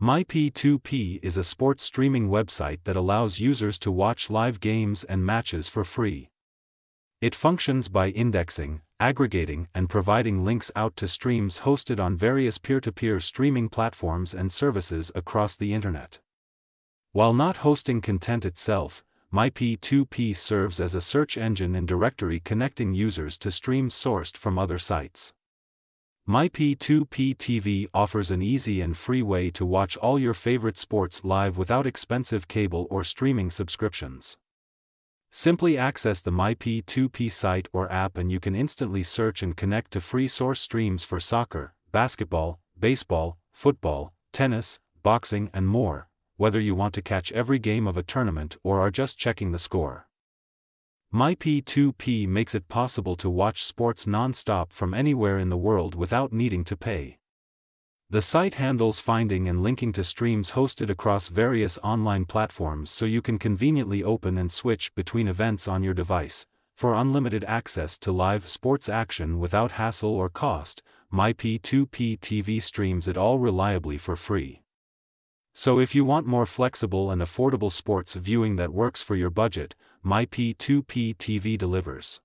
[0.00, 5.68] MyP2P is a sports streaming website that allows users to watch live games and matches
[5.68, 6.30] for free.
[7.20, 12.80] It functions by indexing, aggregating, and providing links out to streams hosted on various peer
[12.80, 16.18] to peer streaming platforms and services across the Internet.
[17.12, 19.04] While not hosting content itself,
[19.34, 24.78] MyP2P serves as a search engine and directory connecting users to streams sourced from other
[24.78, 25.34] sites.
[26.30, 31.58] MyP2P TV offers an easy and free way to watch all your favorite sports live
[31.58, 34.38] without expensive cable or streaming subscriptions.
[35.32, 40.00] Simply access the MyP2P site or app and you can instantly search and connect to
[40.00, 46.94] free source streams for soccer, basketball, baseball, football, tennis, boxing, and more, whether you want
[46.94, 50.06] to catch every game of a tournament or are just checking the score.
[51.12, 56.62] MyP2P makes it possible to watch sports non-stop from anywhere in the world without needing
[56.62, 57.18] to pay.
[58.10, 63.22] The site handles finding and linking to streams hosted across various online platforms so you
[63.22, 66.46] can conveniently open and switch between events on your device.
[66.76, 70.80] For unlimited access to live sports action without hassle or cost,
[71.12, 74.62] MyP2P TV streams it all reliably for free.
[75.52, 79.74] So if you want more flexible and affordable sports viewing that works for your budget,
[80.04, 82.20] MyP2P TV delivers.